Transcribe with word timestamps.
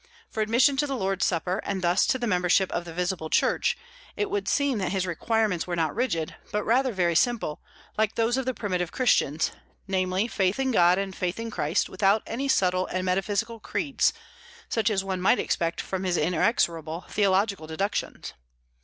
For 0.31 0.41
admission 0.41 0.77
to 0.77 0.87
the 0.87 0.97
Lord's 0.97 1.25
Supper, 1.27 1.61
and 1.63 1.83
thus 1.83 2.07
to 2.07 2.17
the 2.17 2.25
membership 2.25 2.71
of 2.71 2.85
the 2.85 2.91
visible 2.93 3.29
Church, 3.29 3.77
it 4.17 4.31
would 4.31 4.47
seem 4.47 4.79
that 4.79 4.91
his 4.91 5.05
requirements 5.05 5.67
were 5.67 5.75
not 5.75 5.93
rigid, 5.95 6.35
but 6.51 6.63
rather 6.63 6.91
very 6.91 7.13
simple, 7.13 7.61
like 7.99 8.15
those 8.15 8.35
of 8.35 8.47
the 8.47 8.55
primitive 8.55 8.91
Christians, 8.91 9.51
namely, 9.87 10.27
faith 10.27 10.59
in 10.59 10.71
God 10.71 10.97
and 10.97 11.15
faith 11.15 11.39
in 11.39 11.51
Christ, 11.51 11.87
without 11.87 12.23
any 12.25 12.47
subtile 12.47 12.87
and 12.87 13.05
metaphysical 13.05 13.59
creeds, 13.59 14.11
such 14.69 14.89
as 14.89 15.03
one 15.03 15.21
might 15.21 15.37
expect 15.37 15.79
from 15.79 16.03
his 16.03 16.17
inexorable 16.17 17.01
theological 17.07 17.67
deductions. 17.67 18.33